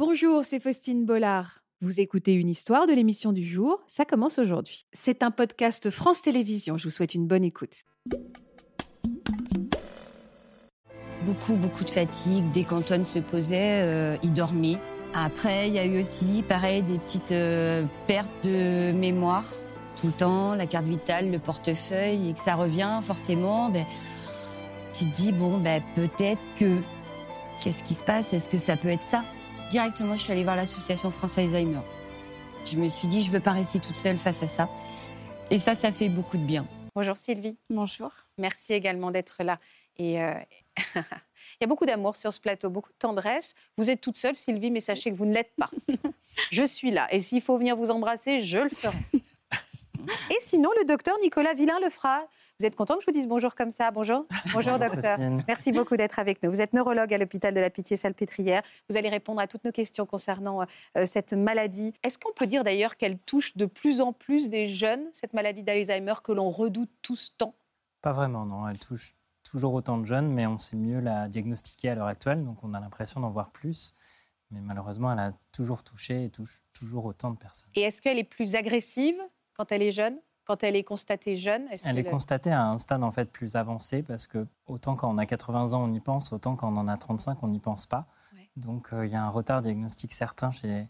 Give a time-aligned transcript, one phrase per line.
[0.00, 1.60] Bonjour, c'est Faustine Bollard.
[1.82, 4.86] Vous écoutez une histoire de l'émission du jour, ça commence aujourd'hui.
[4.94, 7.84] C'est un podcast France Télévisions, je vous souhaite une bonne écoute.
[11.26, 12.50] Beaucoup, beaucoup de fatigue.
[12.50, 14.78] Dès qu'Antoine se posait, euh, il dormait.
[15.12, 19.44] Après, il y a eu aussi, pareil, des petites euh, pertes de mémoire.
[20.00, 23.84] Tout le temps, la carte vitale, le portefeuille, et que ça revient forcément, ben,
[24.94, 26.78] tu te dis, bon, ben, peut-être que.
[27.62, 28.32] Qu'est-ce qui se passe?
[28.32, 29.24] Est-ce que ça peut être ça?
[29.70, 31.78] Directement, je suis allée voir l'association France Alzheimer.
[32.64, 34.68] Je me suis dit, je ne veux pas rester toute seule face à ça.
[35.48, 36.66] Et ça, ça fait beaucoup de bien.
[36.96, 37.56] Bonjour Sylvie.
[37.70, 38.10] Bonjour.
[38.36, 39.60] Merci également d'être là.
[39.96, 40.34] Et euh,
[40.96, 43.54] il y a beaucoup d'amour sur ce plateau, beaucoup de tendresse.
[43.76, 45.70] Vous êtes toute seule, Sylvie, mais sachez que vous ne l'êtes pas.
[46.50, 47.06] je suis là.
[47.14, 48.98] Et s'il faut venir vous embrasser, je le ferai.
[50.30, 52.24] Et sinon, le docteur Nicolas Villain le fera.
[52.60, 53.90] Vous êtes content que je vous dise bonjour comme ça?
[54.00, 54.26] Bonjour.
[54.52, 55.18] Bonjour, docteur.
[55.48, 56.50] Merci beaucoup d'être avec nous.
[56.50, 58.62] Vous êtes neurologue à l'hôpital de la Pitié-Salpêtrière.
[58.90, 60.66] Vous allez répondre à toutes nos questions concernant
[60.98, 61.94] euh, cette maladie.
[62.02, 65.62] Est-ce qu'on peut dire d'ailleurs qu'elle touche de plus en plus des jeunes, cette maladie
[65.62, 67.54] d'Alzheimer que l'on redoute tous tant?
[68.02, 68.68] Pas vraiment, non.
[68.68, 69.14] Elle touche
[69.50, 72.74] toujours autant de jeunes, mais on sait mieux la diagnostiquer à l'heure actuelle, donc on
[72.74, 73.94] a l'impression d'en voir plus.
[74.50, 77.70] Mais malheureusement, elle a toujours touché et touche toujours autant de personnes.
[77.74, 79.16] Et est-ce qu'elle est plus agressive
[79.56, 80.18] quand elle est jeune?
[80.50, 84.02] Quand elle est constatée jeune Elle est constatée à un stade en fait plus avancé
[84.02, 86.88] parce que autant quand on a 80 ans on y pense, autant quand on en
[86.88, 88.06] a 35 on n'y pense pas.
[88.56, 90.88] Donc euh, il y a un retard diagnostique certain chez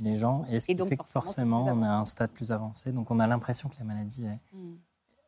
[0.00, 2.90] les gens et ce qui fait que forcément on a un stade plus avancé.
[2.90, 4.74] Donc on a l'impression que la maladie est, hmm.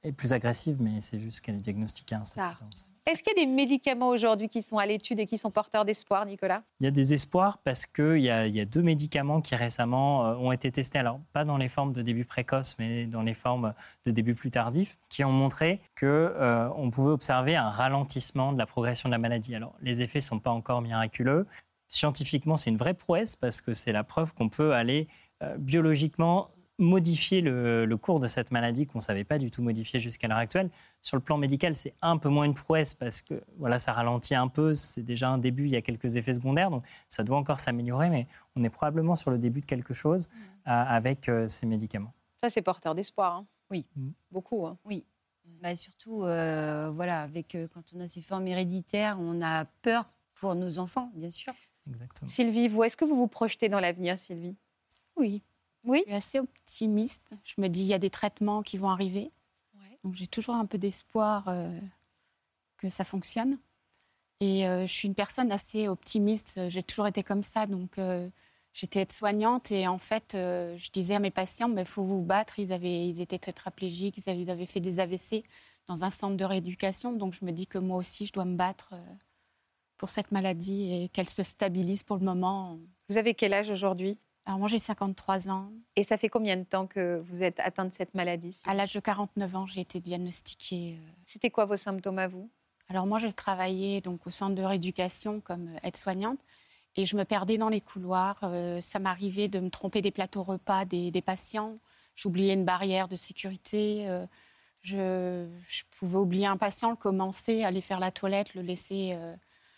[0.03, 2.85] Est plus agressive, mais c'est juste qu'elle est diagnostiquée à un stade plus avancé.
[3.07, 5.87] Est-ce qu'il y a des médicaments aujourd'hui qui sont à l'étude et qui sont porteurs
[5.87, 6.63] d'espoir, Nicolas?
[6.79, 10.53] Il y a des espoirs parce qu'il y, a, deux médicaments qui récemment euh, ont
[10.53, 13.73] été testés, alors pas dans les formes de début précoce, mais dans les formes
[14.05, 18.59] de début plus tardif, qui ont montré qu'on euh, on pouvait observer un ralentissement de
[18.59, 19.55] la progression de la maladie.
[19.55, 21.47] Alors les effets ne sont pas encore miraculeux.
[21.87, 25.09] Scientifiquement, c'est une vraie prouesse parce que c'est la preuve qu'on peut aller
[25.43, 29.99] euh, biologiquement modifier le, cours de cette maladie qu'on ne savait pas du tout modifier
[29.99, 30.71] jusqu'à l'heure actuelle.
[31.03, 34.35] Sur le plan médical, c'est un peu moins une prouesse parce que voilà, ça ralentit
[34.35, 34.75] un peu.
[34.75, 38.09] C'est déjà un début, il y a quelques effets secondaires, donc ça doit encore s'améliorer,
[38.09, 38.27] mais
[38.57, 40.71] on est probablement sur le début de quelque chose mmh.
[40.71, 42.15] euh, avec euh, ces médicaments.
[42.43, 43.35] Ça, c'est porteur d'espoir.
[43.35, 43.47] Hein.
[43.71, 43.85] Oui.
[43.97, 44.09] Mmh.
[44.31, 44.67] Beaucoup.
[44.67, 44.79] Hein.
[44.85, 45.05] Oui.
[45.61, 50.05] Bah, surtout, euh, voilà, avec, quand on a ces formes héréditaires, on a peur
[50.35, 51.53] pour nos enfants, bien sûr.
[51.89, 52.29] Exactement.
[52.29, 54.55] Sylvie, vous, est-ce que vous vous projetez dans l'avenir, Sylvie?
[55.17, 55.43] Oui.
[55.89, 56.01] Oui.
[56.01, 57.35] Je suis assez optimiste.
[57.45, 59.33] Je me dis, il y a des traitements qui vont arriver.
[60.05, 61.77] Donc j'ai toujours un peu d'espoir euh,
[62.77, 63.59] que ça fonctionne.
[64.41, 66.61] Et euh, je suis une personne assez optimiste.
[66.69, 67.67] J'ai toujours été comme ça.
[67.67, 68.29] Donc euh,
[68.73, 72.59] j'étais aide-soignante et en fait, je disais à mes patients, il bah, faut vous battre.
[72.59, 75.43] Ils, avaient, ils étaient tétraplégiques, ils avaient, ils avaient, fait des AVC
[75.87, 77.13] dans un centre de rééducation.
[77.13, 78.95] Donc je me dis que moi aussi, je dois me battre
[79.97, 82.79] pour cette maladie et qu'elle se stabilise pour le moment.
[83.09, 84.19] Vous avez quel âge aujourd'hui?
[84.49, 85.71] Alors moi j'ai 53 ans.
[85.95, 88.95] Et ça fait combien de temps que vous êtes atteinte de cette maladie À l'âge
[88.95, 90.97] de 49 ans, j'ai été diagnostiquée.
[90.99, 92.51] Euh, C'était quoi vos symptômes à vous?
[92.89, 96.41] Alors moi j'ai travaillé donc au centre de rééducation comme aide-soignante
[96.97, 98.39] et je me perdais dans les couloirs.
[98.43, 101.77] Euh, ça m'arrivait de me tromper des plateaux repas des, patients.
[102.15, 104.09] J'oubliais une barrière de sécurité.
[104.09, 104.25] Euh,
[104.81, 109.15] je, je, pouvais oublier un patient, le commencer, aller faire la toilette, le laisser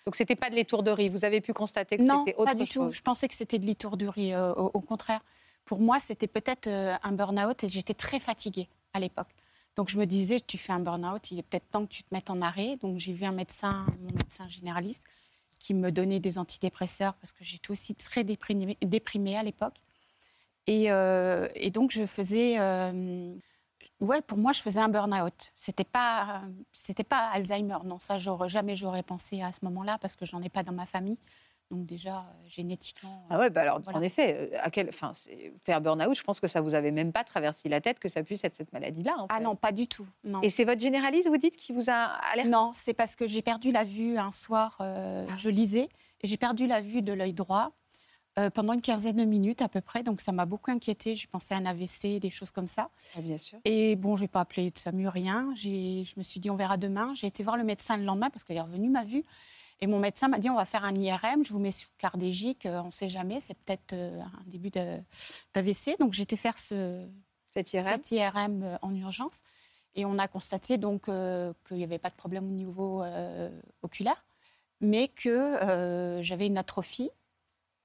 [0.05, 1.09] donc c'était pas de l'étourderie.
[1.09, 2.39] Vous avez pu constater que c'était autre chose.
[2.39, 2.91] Non, pas du tout.
[2.91, 4.35] Je pensais que c'était de l'étourderie.
[4.35, 5.21] Euh, au, contraire,
[5.65, 9.29] pour moi, c'était peut-être euh, un burn-out et j'étais très fatiguée à l'époque.
[9.77, 12.13] Donc je me disais, tu fais un burn-out, il est peut-être temps que tu te
[12.13, 12.77] mettes en arrêt.
[12.83, 15.05] Donc j'ai vu un médecin, mon médecin généraliste,
[15.59, 19.77] qui me donnait des antidépresseurs parce que j'étais aussi très déprimée, déprimée à l'époque.
[20.67, 22.57] Et, euh, et, donc je faisais
[24.01, 25.53] ouais, pour moi, je faisais un burn-out.
[25.55, 27.79] C'était pas, c'était pas Alzheimer.
[27.85, 30.73] Non, ça, j'aurais, jamais j'aurais pensé à ce moment-là parce que j'en ai pas dans
[30.73, 31.19] ma famille.
[31.71, 33.25] Donc déjà, euh, génétiquement.
[33.31, 35.13] Ah ouais, bah alors en effet, euh, à quel, enfin,
[35.65, 38.25] faire burn-out, je pense que ça vous avait même pas traversé la tête que ça
[38.25, 39.27] puisse être cette maladie-là.
[39.29, 40.07] Ah non, pas du tout.
[40.25, 40.43] Non.
[40.43, 42.51] Et c'est votre généraliste, vous dites, qui vous a alerté?
[42.51, 44.79] Non, c'est parce que j'ai perdu la vue un soir.
[44.81, 45.35] Euh, ah.
[45.37, 45.89] Je lisais
[46.23, 47.71] et j'ai perdu la vue de l'œil droit.
[48.41, 50.03] Euh, pendant une quinzaine de minutes à peu près.
[50.03, 51.15] Donc ça m'a beaucoup inquiétée.
[51.15, 52.89] J'ai pensé à un AVC, des choses comme ça.
[53.17, 53.59] Ah, bien sûr.
[53.65, 55.53] Et bon, je n'ai pas appelé de SAMU, rien.
[55.55, 57.13] Je me suis dit, on verra demain.
[57.15, 59.25] J'ai été voir le médecin le lendemain parce qu'elle est revenue ma vue.
[59.83, 62.67] Et mon médecin m'a dit, on va faire un IRM, je vous mets sur cardégique,
[62.67, 65.99] euh, on ne sait jamais, c'est peut-être euh, un début d'AVC.
[65.99, 67.07] Donc j'ai été faire ce,
[67.55, 69.39] cet IRM, cet IRM en urgence.
[69.95, 73.03] Et on a constaté donc qu'il n'y avait pas de problème au niveau
[73.83, 74.25] oculaire,
[74.81, 77.11] mais que j'avais une atrophie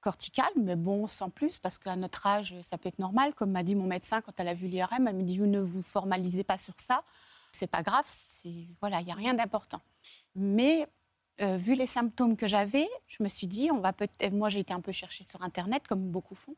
[0.06, 3.34] corticale, mais bon, sans plus, parce qu'à notre âge, ça peut être normal.
[3.34, 5.82] Comme m'a dit mon médecin quand elle a vu l'IRM, elle me dit ne vous
[5.82, 7.02] formalisez pas sur ça,
[7.50, 9.80] c'est pas grave, c'est voilà, il n'y a rien d'important.
[10.36, 10.86] Mais
[11.40, 14.32] euh, vu les symptômes que j'avais, je me suis dit, on va peut-être.
[14.32, 16.54] Moi, j'ai été un peu chercher sur Internet, comme beaucoup font.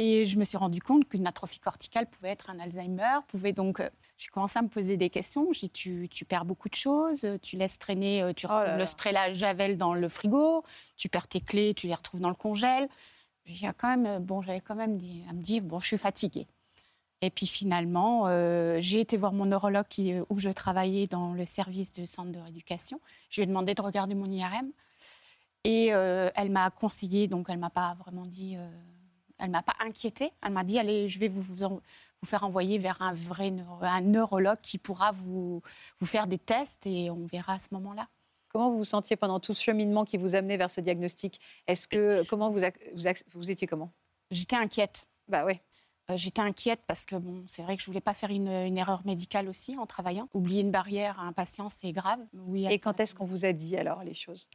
[0.00, 3.80] Et je me suis rendu compte qu'une atrophie corticale pouvait être un Alzheimer, pouvait donc.
[3.80, 5.52] euh, j'ai commencé à me poser des questions.
[5.52, 8.72] J'ai tu, tu perds beaucoup de choses, tu laisses traîner, euh, tu Oh là retrouves
[8.74, 8.78] là.
[8.78, 10.62] le spray la javel dans le frigo,
[10.96, 12.88] tu perds tes clés, tu les retrouves dans le congèle.
[13.44, 15.88] J'ai dit, quand même, euh, bon, j'avais quand même dit, à me dire, bon, je
[15.88, 16.46] suis fatiguée.
[17.20, 21.44] Et puis finalement, euh, j'ai été voir mon neurologue qui, où je travaillais dans le
[21.44, 23.00] service de centre de rééducation.
[23.30, 24.70] Je lui ai demandé de regarder mon IRM.
[25.64, 28.68] Et euh, elle m'a conseillé, donc elle m'a pas vraiment dit, euh,
[29.38, 30.30] elle m'a pas inquiétée.
[30.42, 31.80] Elle m'a dit, allez, je vais vous, vous, en-
[32.22, 33.52] vous faire envoyer vers un vrai
[33.82, 35.62] un neurologue qui pourra vous,
[35.98, 38.08] vous faire des tests et on verra à ce moment-là.
[38.48, 41.38] Comment vous vous sentiez pendant tout ce cheminement qui vous amenait vers ce diagnostic?
[41.66, 42.60] Est-ce que comment vous,
[42.94, 43.04] vous,
[43.34, 43.92] vous étiez comment?
[44.30, 45.06] J'étais inquiète.
[45.28, 45.60] Bah ouais.
[46.10, 48.78] Euh, J'étais inquiète parce que bon, c'est vrai que je voulais pas faire une, une
[48.78, 50.28] erreur médicale aussi en travaillant.
[50.32, 52.20] Oublier une barrière à un patient, c'est grave.
[52.32, 54.48] Oui, Et quand est-ce qu'on vous a dit alors les choses?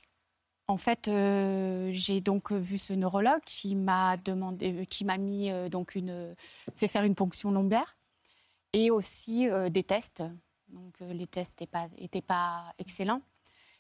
[0.68, 5.52] En fait, euh, j'ai donc vu ce neurologue qui m'a demandé, euh, qui m'a mis
[5.52, 6.36] euh, donc une,
[6.76, 7.98] fait faire une ponction lombaire
[8.74, 10.24] et aussi euh, des tests.
[10.70, 13.22] Donc euh, les tests n'étaient pas, étaient pas excellents.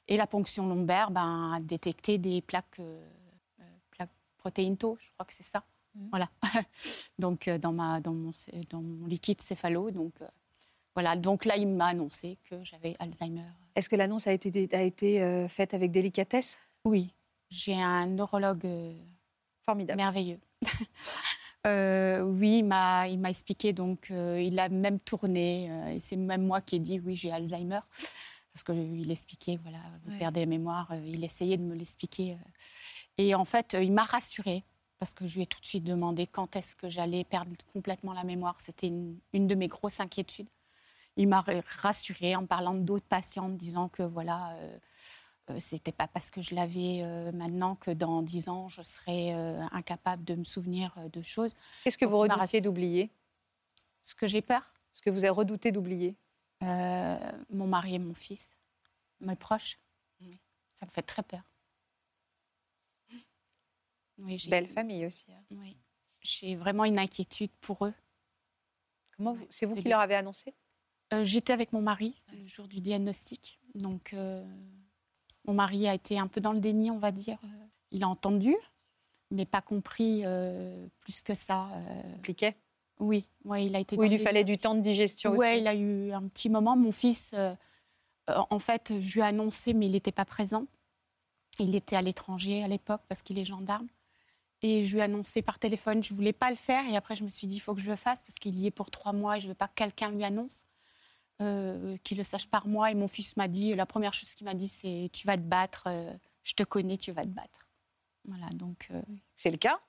[0.07, 3.03] Et la ponction lombaire ben, a détecté des plaques, euh,
[3.61, 5.63] euh, plaques protéines tau, je crois que c'est ça.
[5.95, 6.09] Mhm.
[6.11, 6.29] Voilà.
[7.19, 9.91] donc euh, dans, ma, dans, mon, cé- dans mon liquide céphalo.
[9.91, 10.27] Donc euh,
[10.95, 11.15] voilà.
[11.15, 13.45] Donc là, il m'a annoncé que j'avais Alzheimer.
[13.75, 16.59] Est-ce que l'annonce a été, a été euh, faite avec délicatesse?
[16.85, 17.13] Oui,
[17.49, 18.65] j'ai un neurologue.
[18.65, 18.93] euh,
[19.65, 19.97] Formidable.
[19.97, 20.39] merveilleux.
[21.65, 25.99] Euh, oui, il m'a, il m'a expliqué, donc euh, il a même tourné, euh, et
[26.01, 27.79] c'est même moi qui ai dit oui, j'ai Alzheimer,
[28.51, 30.17] parce qu'il expliquait, voilà, vous Ouais.
[30.19, 32.37] perdez la mémoire, il essayait de me l'expliquer.
[33.17, 34.65] et en fait, il m'a rassurée,
[34.99, 38.11] parce que je lui ai tout de suite demandé quand est-ce que j'allais perdre complètement
[38.11, 38.59] la mémoire.
[38.59, 40.49] C'était une, une de mes grosses inquiétudes.
[41.15, 44.53] Il m'a ra- rassurée en parlant d'autres patients, disant que voilà,
[45.59, 49.61] c'était pas parce que je l'avais euh, maintenant que dans dix ans, je serais euh,
[49.71, 51.53] incapable de me souvenir euh, de choses.
[51.83, 53.11] Qu'est-ce que vous redoutiez d'oublier?
[54.01, 54.63] Ce que j'ai peur,
[54.93, 56.15] Ce que vous avez redouté d'oublier?
[56.63, 57.17] Euh,
[57.49, 58.57] mon mari et mon fils,
[59.19, 59.77] mes proches,
[60.21, 60.39] oui,
[60.71, 61.41] ça me fait très peur.
[64.19, 65.25] Oui, Belle famille aussi.
[65.33, 65.43] hein.
[65.51, 65.75] Oui,
[66.21, 67.93] j'ai vraiment une inquiétude pour eux.
[69.17, 70.53] Comment vous- C'est vous qui leur avez annoncé?
[71.11, 73.59] Euh, J'étais avec mon mari le jour du diagnostic.
[73.75, 74.45] Donc, euh,
[75.45, 77.37] mon mari a été un peu dans le déni, on va dire.
[77.43, 77.47] Euh,
[77.91, 78.55] Il a entendu,
[79.31, 81.67] mais pas compris euh, plus que ça.
[81.73, 82.55] euh, Compliqué
[82.99, 83.95] oui, ouais, il a été.
[83.95, 86.27] Ou dans il lui fallait du temps de digestion Ouais, aussi il a eu un
[86.27, 86.77] petit moment.
[86.77, 87.53] Mon fils, euh,
[88.27, 90.65] en fait, je lui ai annoncé, mais il n'était pas présent.
[91.59, 93.87] Il était à l'étranger à l'époque parce qu'il est gendarme.
[94.61, 96.85] Et je lui ai annoncé par téléphone, je voulais pas le faire.
[96.87, 98.67] Et après, je me suis dit, il faut que je le fasse parce qu'il y
[98.67, 100.65] est pour trois mois et je veux pas que quelqu'un lui annonce,
[101.43, 102.91] euh, qu'il le sache par moi.
[102.91, 105.41] Et mon fils m'a dit, la première chose qu'il m'a dit, c'est, tu vas te
[105.43, 105.83] battre.
[105.87, 106.13] euh,
[106.43, 107.67] je te connais, tu vas te battre.
[108.25, 109.01] Voilà, donc euh,
[109.35, 109.79] C'est le cas?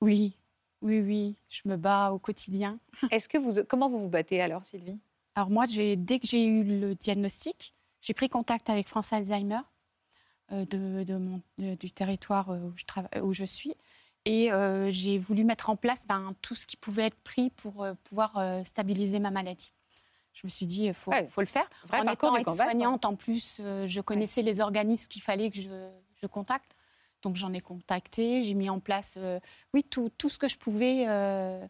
[0.00, 0.36] Oui,
[0.82, 2.78] oui, oui, je me bats au quotidien.
[3.10, 4.98] Est-ce que vous, comment vous vous battez alors, Sylvie?
[5.34, 9.60] Alors moi, dès que j'ai eu le diagnostic, j'ai pris contact avec France Alzheimer
[10.52, 13.74] euh, de, de mon- de- du territoire où je, trava- où je suis.
[14.24, 14.50] Et
[14.88, 19.20] j'ai voulu mettre en place ben, tout ce qui pouvait être pris pour pouvoir stabiliser
[19.20, 19.72] ma maladie.
[20.36, 21.66] Je me suis dit, il faut, Ouais, faut le faire.
[21.84, 25.90] vrai en étant aide-soignante, en plus, euh, je connaissais les organismes qu'il fallait que je,
[26.20, 26.76] je contacte.
[27.22, 29.40] Donc j'en ai contacté, j'ai mis en place, euh,
[29.72, 31.66] oui, tout, tout ce que je pouvais euh,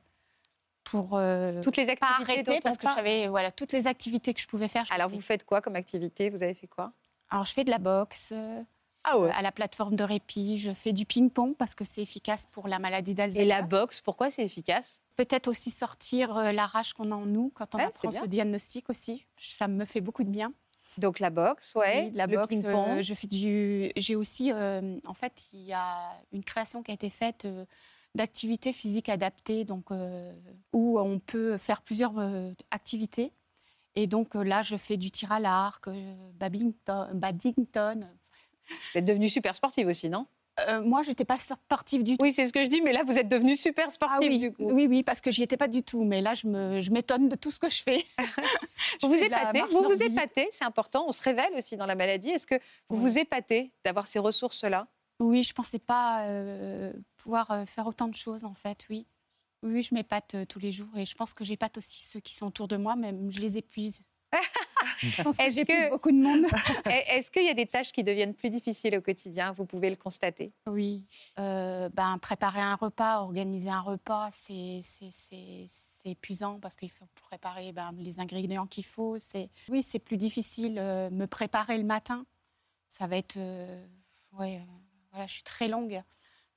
[0.82, 4.40] pour euh, Toutes les pas activités arrêter parce que j'avais voilà toutes les activités que
[4.40, 4.84] je pouvais faire.
[4.84, 5.26] je Alors, vous fait.
[5.38, 6.28] faites quoi comme activité?
[6.30, 6.92] Vous avez fait quoi?
[7.30, 8.62] Alors je fais de la boxe euh,
[9.04, 12.66] Ah à la plateforme de répit, je fais du ping-pong parce que c'est efficace pour
[12.66, 13.44] la maladie d'Alzheimer.
[13.44, 15.00] Et la boxe, pourquoi c'est efficace?
[15.16, 18.26] Peut-être aussi sortir euh, la rage qu'on a en nous quand on Ouais, apprend ce
[18.26, 19.24] diagnostic aussi.
[19.38, 20.52] Ça me fait beaucoup de bien.
[20.98, 22.04] Donc la boxe, ouais.
[22.06, 22.54] Oui, la le boxe.
[22.64, 23.90] euh, je fais du.
[23.96, 25.98] J'ai aussi, euh, en fait, il y a
[26.32, 27.64] une création qui a été faite euh,
[28.14, 29.90] d'activités physiques adaptées, donc
[30.72, 32.14] où on peut faire plusieurs
[32.70, 33.32] activités.
[33.94, 35.88] Et donc là, je fais du tir à l'arc,
[36.34, 37.10] badminton.
[37.18, 38.08] badminton.
[38.92, 40.26] Vous êtes devenue super sportive aussi, non?
[40.68, 42.22] Euh, moi, j'étais pas sportive du tout.
[42.24, 44.38] Oui, c'est ce que je dis, mais là, vous êtes devenue super Ah sportive oui,
[44.38, 44.70] du coup.
[44.72, 46.04] oui, oui, parce que j'y étais pas du tout.
[46.04, 48.04] Mais là, je me- je m'étonne de tout ce que je fais.
[49.00, 51.04] Je Vous vous fais épatez, vous vous épatez, c'est important.
[51.08, 52.30] On se révèle aussi dans la maladie.
[52.30, 52.54] Est-ce que
[52.88, 54.86] vous vous épatez d'avoir ces ressources-là?
[55.20, 59.06] Oui, je pensais pas euh, pouvoir euh, faire autant de choses en fait, oui.
[59.62, 62.20] Oui, oui, je m'épate euh, tous les jours et je pense que j'épate aussi ceux
[62.20, 64.00] qui sont autour de moi, même je les épuise.
[65.02, 66.44] je pense que que- beaucoup de monde.
[66.86, 69.96] Est-ce qu'il y a des tâches qui deviennent plus difficiles au quotidien Vous pouvez le
[69.96, 70.52] constater?
[70.66, 71.04] Oui,
[71.38, 74.80] euh, ben, préparer un repas, organiser un repas, c'est
[76.04, 79.18] épuisant parce qu'il faut préparer ben, les ingrédients qu'il faut.
[79.68, 80.78] Oui, c'est plus difficile.
[80.78, 82.26] euh, me préparer le matin,
[82.88, 83.36] Ça va être.
[83.36, 83.86] euh,
[84.32, 84.62] ouais,
[85.10, 86.02] voilà, je suis très longue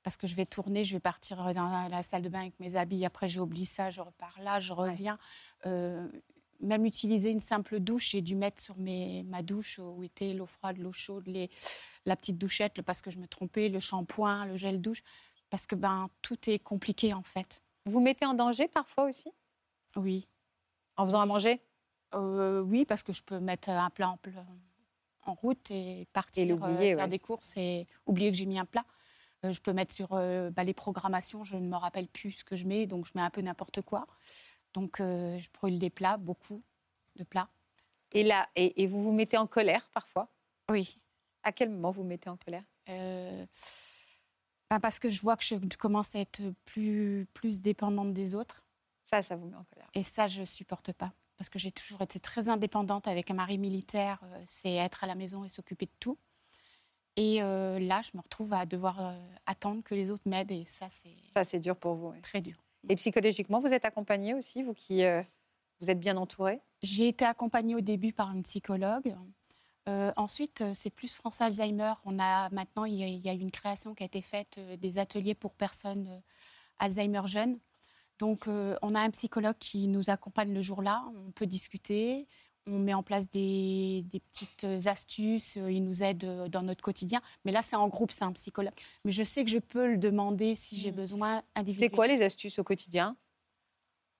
[0.02, 2.76] parce que je vais tourner, je vais partir dans la, salle de bain avec mes
[2.76, 3.04] habits.
[3.04, 5.18] Après, j'ai oublié ça, je repars là, je reviens.
[5.66, 6.08] Euh,
[6.60, 10.46] même utiliser une simple douche, j'ai dû mettre sur mes, ma douche où était l'eau
[10.46, 11.50] froide, l'eau chaude, les,
[12.04, 15.02] la petite douchette le- parce que je me trompais, le shampoing, le gel douche,
[15.48, 17.62] parce que ben tout est compliqué en fait.
[17.86, 19.30] Vous vous mettez en danger parfois aussi?
[19.96, 20.28] Oui,
[20.96, 21.60] En faisant à manger?
[22.14, 24.16] Euh, oui, parce que je peux mettre un plat
[25.26, 27.08] en, route et partir Et euh, faire ouais.
[27.08, 28.84] des courses et oublier que j'ai mis un plat.
[29.44, 32.56] Euh, je peux mettre sur bah, les programmations, je ne me rappelle plus ce que
[32.56, 34.06] je mets, donc je mets un peu n'importe quoi.
[34.74, 36.60] Donc euh, je brûle des plats, beaucoup
[37.16, 37.48] de plats.
[38.12, 40.28] et, là, et, et vous vous mettez en colère parfois?
[40.70, 40.98] Oui.
[41.42, 42.64] À quel moment vous vous mettez en colère?
[42.88, 43.46] Euh,
[44.70, 48.64] ben, parce que je vois que je commence à être plus, plus dépendante des autres.
[49.04, 49.88] Ça, ça vous met en colère.
[49.94, 51.12] Et ça, je supporte pas.
[51.36, 54.20] Parce que j'ai toujours été très indépendante avec un mari militaire.
[54.24, 56.18] euh, c'est être à la maison et s'occuper de tout.
[57.16, 60.52] Et euh, là, je me retrouve à devoir euh, attendre que les autres m'aident.
[60.52, 62.08] Et ça, c'est Ça, c'est dur pour vous.
[62.10, 62.20] oui.
[62.20, 62.56] très dur.
[62.88, 65.22] Et psychologiquement, vous êtes accompagné aussi, vous qui euh,
[65.80, 69.14] vous êtes bien entouré J'ai été accompagnée au début par une psychologue.
[69.88, 71.94] Euh, ensuite, euh, c'est plus France Alzheimer.
[72.04, 75.34] On a maintenant, il y a, il une création qui a été faite des ateliers
[75.34, 76.22] pour personnes
[76.78, 77.58] Alzheimer jeunes.
[78.18, 81.02] Donc, on a un psychologue qui nous accompagne le jour-là.
[81.26, 82.26] On peut discuter.
[82.66, 85.56] On met en place des, des petites astuces.
[85.56, 87.20] euh, Il nous aide euh, dans notre quotidien.
[87.44, 88.74] Mais là, c'est en groupe, c'est un psychologue.
[89.04, 91.96] Mais je sais que je peux le demander si j'ai besoin C'est individuellement.
[91.96, 93.16] quoi les astuces au quotidien?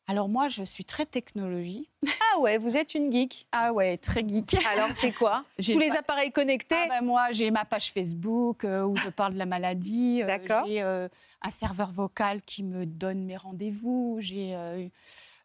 [0.07, 1.89] Alors moi, je suis très technologie.
[2.33, 3.49] Ah ouais, vous êtes une geek.
[3.51, 4.55] Ah ouais, très geek.
[4.73, 5.45] Alors c'est quoi?
[5.59, 9.09] J'ai Tous les appareils connectés Ah ben, moi, j'ai ma page Facebook euh, où je
[9.09, 10.23] parle de la maladie.
[10.23, 10.65] Euh, D'accord.
[10.65, 11.09] J'ai euh,
[11.43, 14.19] un serveur vocal qui me donne mes rendez-vous.
[14.21, 14.55] J'ai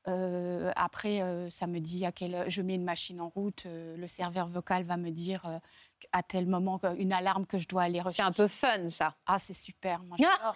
[0.07, 3.65] euh, après, euh, ça me dit à quelle heure je mets une machine en route.
[3.65, 5.59] euh, le serveur vocal va me dire euh,
[6.12, 8.29] à tel moment une alarme que je dois aller C'est rechercher.
[8.29, 9.15] un peu fun, ça.
[9.25, 10.03] Ah, c'est super.
[10.03, 10.55] Moi, j'adore.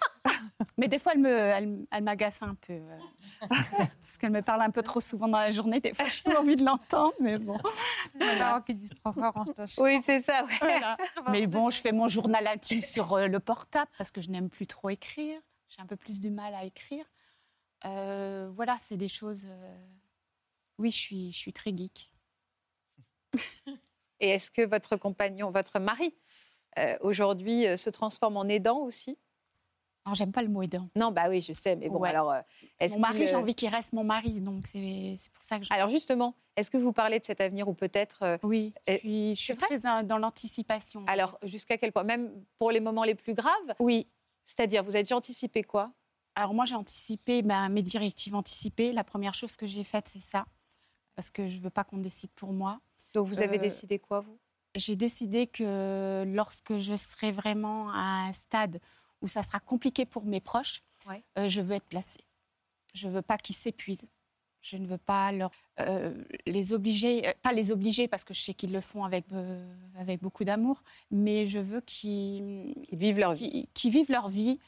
[0.76, 2.74] Mais des fois, elle me, elle, elle m'agace un peu.
[2.74, 2.98] euh,
[3.48, 5.80] parce qu'elle me parle un peu trop souvent dans la journée.
[5.80, 7.58] Des fois, j'ai envie de l'entendre, mais bon.
[8.14, 9.66] Les parents qui disent trop fort, chambre.
[9.78, 10.44] Oui, c'est ça.
[10.44, 10.56] ouais.
[10.60, 10.96] Voilà.
[11.30, 14.66] Mais bon, je fais mon journal intime sur le portable parce que je n'aime plus
[14.66, 15.38] trop écrire.
[15.68, 17.04] J'ai un peu plus du mal à écrire.
[17.86, 19.46] Euh, voilà, c'est des choses.
[19.48, 19.86] euh,
[20.78, 22.12] Oui, je suis, je suis très geek.
[24.20, 26.14] Et est-ce que votre compagnon, votre mari,
[26.78, 29.18] euh, aujourd'hui euh, se transforme en aidant aussi?
[30.04, 30.88] Alors, j'aime pas le mot aidant.
[30.96, 32.08] Non, bah oui, je sais, mais bon, Ouais.
[32.08, 32.40] alors, euh,
[32.80, 35.72] est-ce Mon mari, j'ai envie qu'il reste mon mari, donc c'est pour ça que je.
[35.72, 38.38] Alors justement, est-ce que vous parlez de cet avenir ou peut-être...
[38.42, 41.04] oui, je suis, je très dans l'anticipation.
[41.06, 42.04] alors, jusqu'à quel point?
[42.04, 43.74] Même pour les moments les plus graves?
[43.78, 44.08] Oui.
[44.46, 45.92] C'est-à-dire, vous avez déjà anticipé quoi?
[46.34, 48.92] Alors moi, j'ai anticipé ben, mes directives anticipées.
[48.92, 50.46] La première chose que j'ai faite, c'est ça,
[51.16, 52.80] parce que je veux pas qu'on décide pour moi.
[53.14, 54.38] Donc, vous avez Euh, décidé quoi, vous?
[54.76, 58.80] j'ai décidé que lorsque je serai vraiment à un stade
[59.20, 61.22] où ça sera compliqué pour mes proches, Ouais.
[61.38, 62.20] euh, je veux être placée.
[62.94, 64.06] Je veux pas qu'ils s'épuisent.
[64.62, 68.52] Je ne veux pas leur, euh, les obliger, pas les obliger parce que je sais
[68.54, 69.24] qu'ils le font avec,
[69.98, 72.74] avec beaucoup d'amour, mais je veux qu'ils
[73.18, 73.66] leur vie.
[73.82, 74.58] vivent leur vie,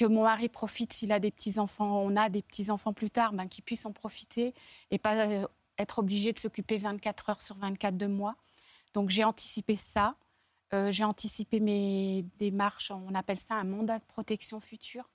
[0.00, 3.46] que mon mari profite s'il a des petits-enfants, on a des petits-enfants plus tard, ben,
[3.46, 4.54] qu'ils puissent en profiter
[4.90, 5.46] et pas euh,
[5.78, 8.36] être obligé de s'occuper 24 heures sur 24 de moi.
[8.94, 10.16] Donc j'ai anticipé ça.
[10.72, 15.10] Euh, j'ai anticipé mes démarches, on appelle ça un mandat de protection future.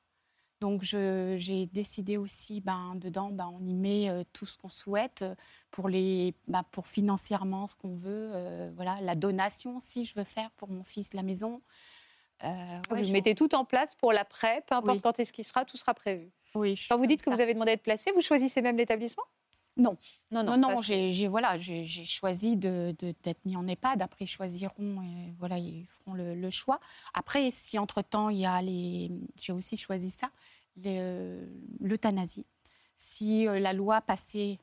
[0.61, 5.25] Donc j'ai décidé aussi, ben, dedans, ben, on y met euh, tout ce qu'on souhaite
[5.71, 8.71] pour, les, ben, pour financièrement ce qu'on veut.
[8.75, 11.61] voilà, la donation aussi, je veux faire pour mon fils la maison.
[12.43, 12.47] Euh,
[12.91, 15.01] ouais, vous je- mettez tout en place pour l'après, peu importe Oui.
[15.01, 16.31] quand est-ce qu'il sera, tout sera prévu.
[16.53, 17.35] Oui, je suis Quand vous dites que ça.
[17.35, 19.23] vous avez demandé à être placé, vous choisissez même l'établissement?
[19.77, 19.97] Non.
[20.31, 20.57] Non, non.
[20.57, 24.01] Non, j'ai voilà, j'ai choisi de- de- d'être mis en EHPAD.
[24.01, 26.79] Après, ils choisiront, et voilà, ils feront le, le choix.
[27.13, 29.11] Après, si entre-temps, il y a les...
[29.41, 30.29] J'ai aussi choisi ça,
[30.81, 31.49] le-
[31.81, 32.45] l'euthanasie.
[32.95, 34.59] Si euh, la loi passait,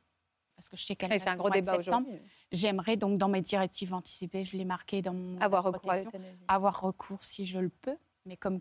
[0.62, 2.18] parce que je sais qu'elle passe un gros débat aujourd'hui.
[2.52, 6.80] j'aimerais donc dans mes directives anticipées, je l'ai marqué dans mon Avoir recours à avoir
[6.80, 8.60] recours si je le peux, mais comme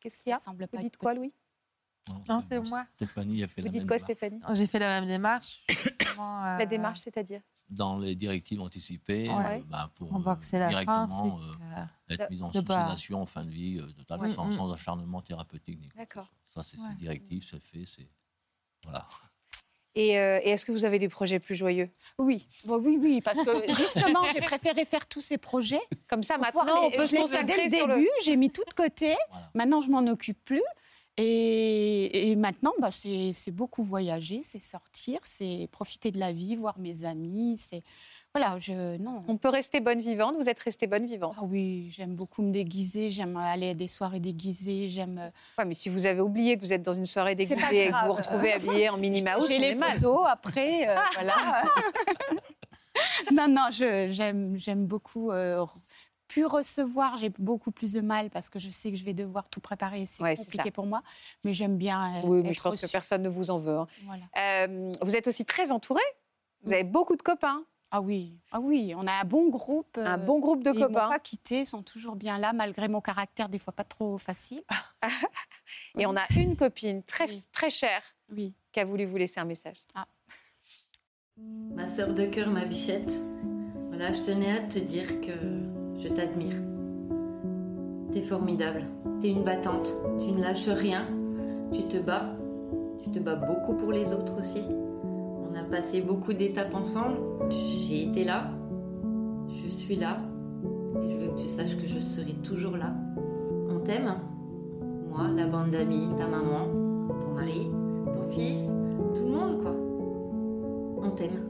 [0.00, 0.38] Qu'est-ce qu'il y a?
[0.40, 1.14] semble Vous pas dites être quoi.
[1.14, 1.32] Louis?
[2.28, 2.84] Non, c'est moi.
[2.94, 4.12] Stéphanie a fait Vous la dites même quoi, démarche.
[4.16, 4.40] Stéphanie?
[4.54, 5.64] J'ai fait la même démarche.
[5.68, 7.40] justement, euh, La démarche, c'est-à-dire?
[7.70, 9.60] Dans les directives anticipées, Ouais.
[9.60, 10.70] euh, bah, pour On voit que c'est la fin.
[10.84, 14.32] directement c'est euh, que- être mis en suicidation en fin de vie totale, Ouais.
[14.32, 14.52] sans, Mm.
[14.52, 15.80] sans acharnement thérapeutique.
[15.96, 16.28] D'accord.
[16.48, 16.94] Ça, c'est Ouais.
[16.98, 18.08] directive, c'est fait, c'est...
[18.84, 19.06] Voilà.
[19.96, 21.88] Et, euh, et est-ce que vous avez des projets plus joyeux?
[22.18, 26.36] Oui, Bon, oui, oui, parce que justement, j'ai préféré faire tous ces projets Comme ça,
[26.38, 29.14] maintenant, on les- peut je se consacrer dès le début, j'ai mis tout de côté.
[29.30, 29.50] Voilà.
[29.54, 30.62] Maintenant, je m'en occupe plus.
[31.18, 36.56] Et, et maintenant, bah, c'est c'est beaucoup voyager, c'est sortir, c'est profiter de la vie,
[36.56, 37.56] voir mes amis.
[37.56, 37.82] C'est
[38.38, 39.24] voilà, je non.
[39.28, 40.36] On peut rester bonne vivante.
[40.36, 41.34] Vous êtes restée bonne vivante.
[41.38, 43.08] Ah oui, j'aime beaucoup me déguiser.
[43.10, 44.88] J'aime aller à des soirées déguisées.
[44.88, 45.18] J'aime.
[45.18, 47.90] euh, Ouais, mais si vous avez oublié que vous êtes dans une soirée déguisée et
[47.90, 49.94] que vous vous retrouvez habillée en Minnie Mouse, J'ai les mal.
[49.94, 51.64] photos après, euh, voilà.
[53.32, 55.30] non, non, j'aime, beaucoup.
[55.30, 55.64] euh,
[56.28, 59.48] plus recevoir, j'ai beaucoup plus de mal parce que je sais que je vais devoir
[59.48, 60.06] tout préparer.
[60.06, 61.02] C'est Ouais, compliqué pour moi,
[61.44, 62.16] mais j'aime bien.
[62.16, 63.76] euh, Oui, mais je pense que personne ne vous en veut.
[63.78, 63.86] hein.
[64.04, 64.24] Voilà.
[64.66, 66.02] Euh, vous êtes aussi très entourée.
[66.64, 67.62] Vous avez beaucoup de copains,
[67.92, 69.96] Ah oui, ah oui, on a un bon groupe.
[69.98, 71.08] un euh, bon groupe de ils m'ont copains.
[71.08, 74.62] pas quitté, sont toujours bien là malgré mon caractère des fois pas trop facile.
[75.98, 77.44] Et on a une copine très, Oui.
[77.52, 78.54] très chère Oui.
[78.72, 79.78] qui a voulu vous laisser un message.
[81.36, 83.12] Ma sœur de cœur, ma bichette,
[83.88, 85.32] voilà, je tenais à te dire que
[85.98, 86.56] je t'admire.
[88.12, 88.84] T'es formidable,
[89.20, 89.88] t'es une battante,
[90.20, 91.06] tu ne lâches rien,
[91.72, 92.34] tu te bats,
[93.02, 94.62] tu te bats beaucoup pour les autres aussi.
[95.56, 97.16] On a passé beaucoup d'étapes ensemble,
[97.48, 98.50] j'ai été là,
[99.48, 100.18] je suis là,
[101.02, 102.92] et je veux que tu saches que je serai toujours là.
[103.70, 104.20] On t'aime,
[105.08, 106.66] moi, la bande d'amis, ta maman,
[107.22, 107.70] ton mari,
[108.12, 108.64] ton fils,
[109.14, 109.74] tout le monde quoi.
[111.02, 111.48] On t'aime.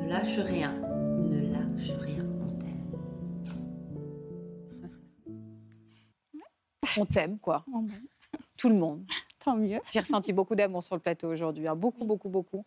[0.00, 0.74] Ne lâche rien.
[1.18, 2.24] Ne lâche rien.
[2.42, 2.92] On t'aime.
[6.96, 7.64] On t'aime, quoi.
[8.56, 9.02] Tout le monde.
[9.44, 9.80] tant mieux.
[9.92, 11.66] J'ai ressenti beaucoup d'amour sur le plateau aujourd'hui.
[11.66, 11.74] hein.
[11.74, 12.64] Beaucoup, beaucoup, beaucoup.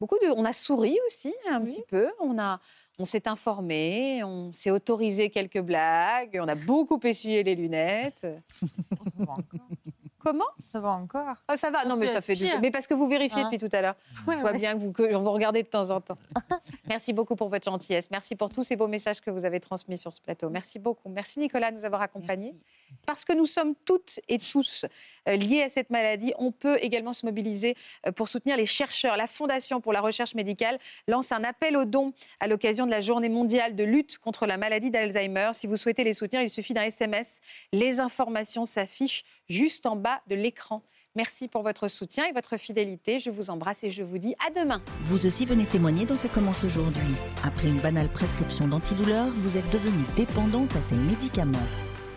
[0.00, 0.28] Beaucoup de.
[0.36, 1.68] On a souri aussi un Oui.
[1.70, 2.08] petit peu.
[2.20, 2.60] On a.
[3.00, 8.26] On s'est informé, on s'est autorisé quelques blagues, on a beaucoup essuyé les lunettes.
[10.18, 10.44] Comment?
[10.72, 11.36] Ça va encore.
[11.46, 12.42] Ah, Ça va, non, mais ça fait du...
[12.44, 12.58] pire.
[12.60, 13.50] Mais parce que vous vérifiez Hein.
[13.52, 13.94] depuis tout à l'heure.
[14.28, 16.18] Je vois bien que vous, que vous regardez de temps en temps.
[16.88, 18.10] Merci beaucoup pour votre gentillesse.
[18.10, 20.50] Merci pour tous ces beaux messages que vous avez transmis sur ce plateau.
[20.50, 21.08] Merci beaucoup.
[21.08, 22.54] Merci Nicolas de nous avoir accompagnés.
[23.06, 24.84] Parce que nous sommes toutes et tous
[25.28, 27.76] euh, liés à cette maladie, on peut également se mobiliser
[28.06, 29.16] euh, pour soutenir les chercheurs.
[29.16, 33.00] La Fondation pour la recherche médicale lance un appel aux dons à l'occasion de la
[33.00, 35.50] journée mondiale de lutte contre la maladie d'Alzheimer.
[35.54, 37.40] Si vous souhaitez les soutenir, il suffit d'un SMS.
[37.72, 40.82] Les informations s'affichent juste en bas de l'écran.
[41.16, 43.18] Merci pour votre soutien et votre fidélité.
[43.18, 44.82] Je vous embrasse et je vous dis à demain.
[45.02, 47.14] Vous aussi venez témoigner dans Ça commence aujourd'hui.
[47.42, 51.58] Après une banale prescription d'antidouleur, vous êtes devenue dépendante à ces médicaments.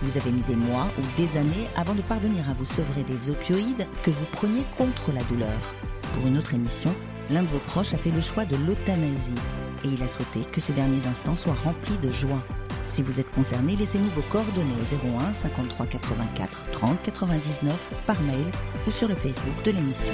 [0.02, 3.30] Vous avez mis des mois ou des années avant de parvenir à vous sevrer des
[3.30, 5.76] opioïdes que vous preniez contre la douleur.
[6.16, 6.94] Pour une autre émission,
[7.30, 9.36] l'un de vos proches a fait le choix de l'euthanasie
[9.84, 12.44] et il a souhaité que ces derniers instants soient remplis de joie.
[12.88, 18.46] Si vous êtes concerné, laissez-nous vos coordonnées au 01 53 84 30 99 par mail
[18.88, 20.14] ou sur le Facebook de l'émission.